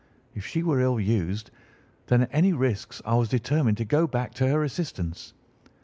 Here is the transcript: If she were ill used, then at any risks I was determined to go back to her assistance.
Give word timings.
If 0.33 0.43
she 0.47 0.63
were 0.63 0.79
ill 0.79 0.99
used, 0.99 1.51
then 2.07 2.23
at 2.23 2.29
any 2.33 2.53
risks 2.53 3.03
I 3.05 3.13
was 3.13 3.29
determined 3.29 3.77
to 3.77 3.85
go 3.85 4.07
back 4.07 4.33
to 4.33 4.47
her 4.47 4.63
assistance. 4.63 5.35